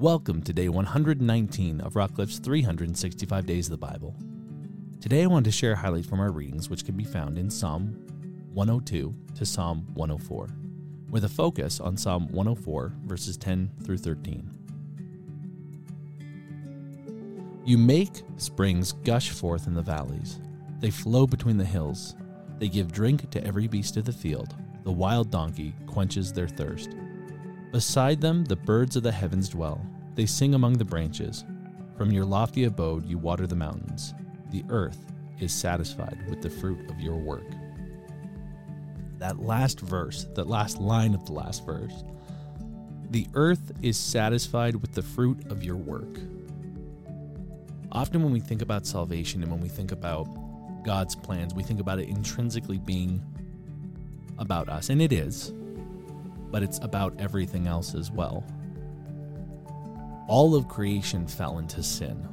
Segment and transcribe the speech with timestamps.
[0.00, 4.16] Welcome to day 119 of Rockcliffe's 365 Days of the Bible.
[4.98, 7.50] Today I want to share a highlight from our readings, which can be found in
[7.50, 8.02] Psalm
[8.54, 10.48] 102 to Psalm 104,
[11.10, 14.50] with a focus on Psalm 104, verses 10 through 13.
[17.66, 20.40] You make springs gush forth in the valleys,
[20.78, 22.16] they flow between the hills,
[22.58, 26.96] they give drink to every beast of the field, the wild donkey quenches their thirst.
[27.72, 29.80] Beside them the birds of the heavens dwell.
[30.16, 31.44] They sing among the branches.
[31.96, 34.12] From your lofty abode you water the mountains.
[34.50, 37.46] The earth is satisfied with the fruit of your work.
[39.18, 42.02] That last verse, that last line of the last verse.
[43.10, 46.18] The earth is satisfied with the fruit of your work.
[47.92, 50.26] Often, when we think about salvation and when we think about
[50.84, 53.22] God's plans, we think about it intrinsically being
[54.38, 55.52] about us, and it is
[56.50, 58.44] but it's about everything else as well.
[60.28, 62.28] All of creation fell into sin.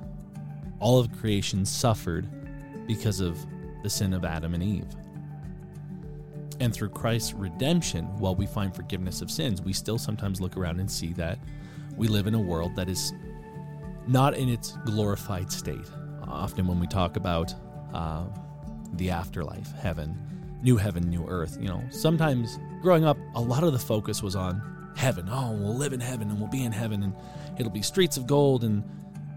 [0.79, 2.27] All of creation suffered
[2.87, 3.37] because of
[3.83, 4.87] the sin of Adam and Eve.
[6.59, 10.79] And through Christ's redemption, while we find forgiveness of sins, we still sometimes look around
[10.79, 11.39] and see that
[11.95, 13.13] we live in a world that is
[14.07, 15.89] not in its glorified state.
[16.27, 17.53] Often, when we talk about
[17.93, 18.25] uh,
[18.93, 20.17] the afterlife, heaven,
[20.61, 21.57] new heaven, new earth.
[21.59, 24.61] You know, sometimes growing up, a lot of the focus was on
[24.95, 25.27] heaven.
[25.29, 27.13] Oh, we'll live in heaven and we'll be in heaven and
[27.59, 28.83] it'll be streets of gold and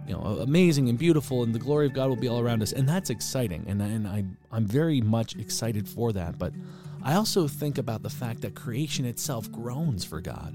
[0.06, 2.72] you know amazing and beautiful and the glory of God will be all around us
[2.72, 6.52] and that's exciting and and I I'm very much excited for that but
[7.02, 10.54] I also think about the fact that creation itself groans for God.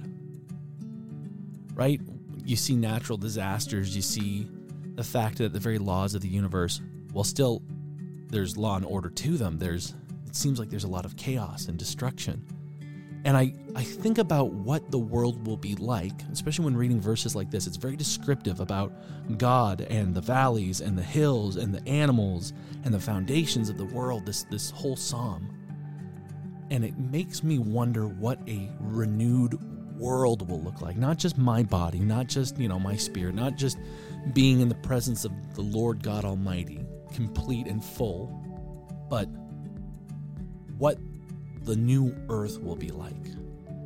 [1.74, 2.00] Right?
[2.44, 4.48] You see natural disasters, you see
[4.96, 7.64] the fact that the very laws of the universe, while still
[8.28, 9.96] there's law and order to them, there's
[10.36, 12.46] it seems like there's a lot of chaos and destruction.
[13.24, 17.38] And I, I think about what the world will be like, especially when reading verses
[17.38, 17.68] like this.
[17.68, 18.92] It's very descriptive about
[19.38, 22.52] God and the valleys and the hills and the animals
[22.84, 25.58] and the foundations of the world, this, this whole psalm.
[26.70, 29.58] And it makes me wonder what a renewed
[29.98, 30.98] world will look like.
[30.98, 33.78] Not just my body, not just, you know, my spirit, not just
[34.34, 38.42] being in the presence of the Lord God Almighty, complete and full,
[39.10, 39.30] but
[40.78, 40.98] what
[41.64, 43.14] the new earth will be like.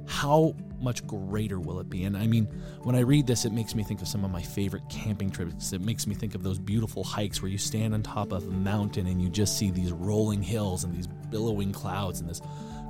[0.06, 2.04] How much greater will it be?
[2.04, 2.46] And I mean,
[2.84, 5.72] when I read this, it makes me think of some of my favorite camping trips.
[5.74, 8.52] It makes me think of those beautiful hikes where you stand on top of a
[8.52, 12.42] mountain and you just see these rolling hills and these billowing clouds and this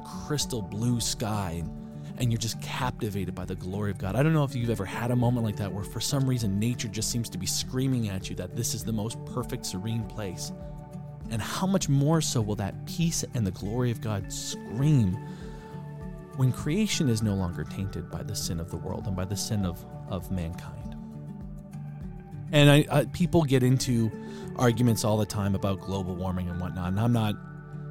[0.05, 1.57] crystal blue sky.
[1.59, 1.75] And,
[2.19, 4.15] and you're just captivated by the glory of God.
[4.15, 6.59] I don't know if you've ever had a moment like that where for some reason
[6.59, 10.03] nature just seems to be screaming at you that this is the most perfect, serene
[10.03, 10.51] place.
[11.31, 15.17] And how much more so will that peace and the glory of God scream
[16.37, 19.35] when creation is no longer tainted by the sin of the world and by the
[19.35, 20.95] sin of, of mankind?
[22.51, 24.11] And I, I, people get into
[24.55, 27.35] arguments all the time about global warming and whatnot, and I'm not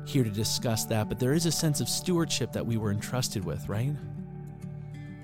[0.04, 3.44] here to discuss that, but there is a sense of stewardship that we were entrusted
[3.44, 3.92] with, right?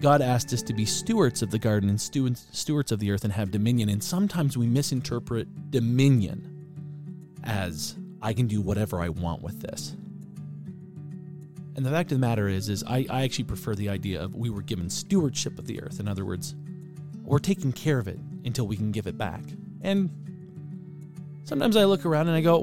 [0.01, 3.33] God asked us to be stewards of the garden and stewards of the earth and
[3.33, 6.51] have dominion, and sometimes we misinterpret dominion
[7.43, 9.95] as I can do whatever I want with this.
[11.77, 14.35] And the fact of the matter is, is I, I actually prefer the idea of
[14.35, 16.01] we were given stewardship of the earth.
[16.01, 16.55] In other words,
[17.23, 19.43] we're taking care of it until we can give it back.
[19.83, 20.09] And
[21.43, 22.63] sometimes I look around and I go,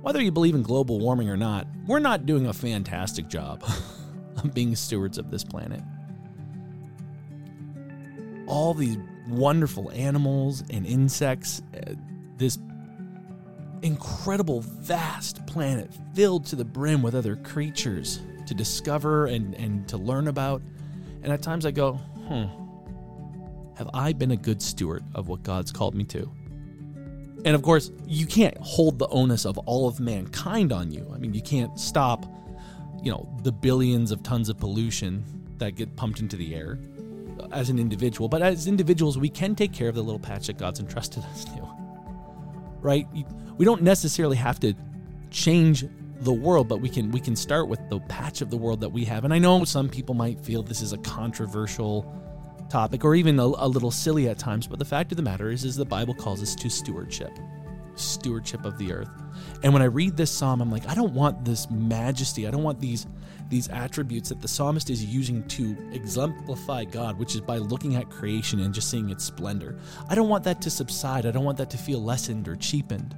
[0.00, 3.64] whether you believe in global warming or not, we're not doing a fantastic job
[4.36, 5.82] of being stewards of this planet.
[8.46, 8.96] All these
[9.28, 11.94] wonderful animals and insects, uh,
[12.36, 12.58] this
[13.82, 19.96] incredible, vast planet filled to the brim with other creatures to discover and, and to
[19.96, 20.62] learn about.
[21.22, 22.44] And at times I go, hmm,
[23.76, 26.30] have I been a good steward of what God's called me to?
[27.44, 31.08] And of course, you can't hold the onus of all of mankind on you.
[31.14, 32.26] I mean, you can't stop,
[33.02, 35.24] you know, the billions of tons of pollution
[35.58, 36.78] that get pumped into the air
[37.52, 38.28] as an individual.
[38.28, 41.44] But as individuals, we can take care of the little patch that God's entrusted us
[41.44, 41.75] to.
[42.86, 43.06] Right?
[43.58, 44.74] we don't necessarily have to
[45.30, 45.84] change
[46.20, 48.90] the world, but we can we can start with the patch of the world that
[48.90, 49.24] we have.
[49.24, 52.12] And I know some people might feel this is a controversial
[52.70, 55.50] topic or even a, a little silly at times, but the fact of the matter
[55.50, 57.32] is is the Bible calls us to stewardship.
[57.96, 59.10] Stewardship of the earth.
[59.62, 62.46] And when I read this psalm, I'm like, I don't want this majesty.
[62.46, 63.06] I don't want these
[63.48, 68.10] these attributes that the psalmist is using to exemplify God, which is by looking at
[68.10, 69.78] creation and just seeing its splendor.
[70.08, 71.26] I don't want that to subside.
[71.26, 73.14] I don't want that to feel lessened or cheapened.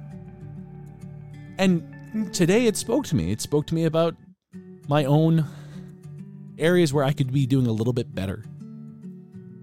[1.57, 3.31] And today it spoke to me.
[3.31, 4.15] It spoke to me about
[4.87, 5.45] my own
[6.59, 8.43] areas where I could be doing a little bit better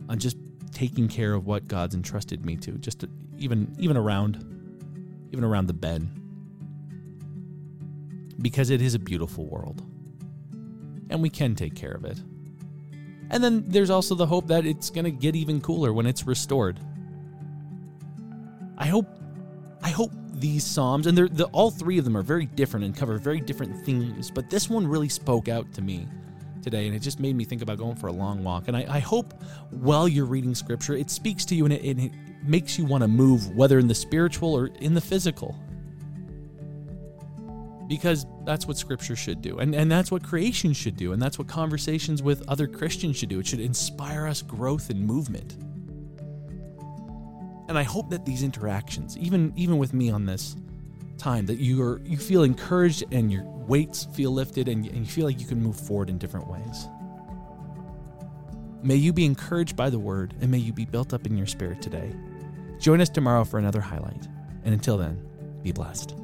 [0.08, 0.36] on just
[0.72, 3.08] taking care of what God's entrusted me to, just to,
[3.38, 4.55] even even around
[5.32, 6.08] even around the bed.
[8.40, 9.82] Because it is a beautiful world.
[11.10, 12.18] And we can take care of it.
[13.30, 16.26] And then there's also the hope that it's going to get even cooler when it's
[16.26, 16.78] restored.
[18.78, 19.06] I hope
[19.82, 22.94] I hope these psalms and they're the, all three of them are very different and
[22.94, 26.06] cover very different themes, but this one really spoke out to me
[26.62, 28.68] today and it just made me think about going for a long walk.
[28.68, 32.12] And I, I hope while you're reading scripture, it speaks to you and it, it
[32.42, 35.56] makes you want to move, whether in the spiritual or in the physical.
[37.88, 39.58] Because that's what scripture should do.
[39.58, 41.12] And, and that's what creation should do.
[41.12, 43.38] And that's what conversations with other Christians should do.
[43.38, 45.56] It should inspire us growth and movement.
[47.68, 50.56] And I hope that these interactions, even even with me on this
[51.18, 55.06] time, that you are you feel encouraged and your weights feel lifted and, and you
[55.06, 56.88] feel like you can move forward in different ways.
[58.82, 61.46] May you be encouraged by the word and may you be built up in your
[61.46, 62.12] spirit today.
[62.78, 64.28] Join us tomorrow for another highlight.
[64.64, 65.20] And until then,
[65.62, 66.14] be blessed.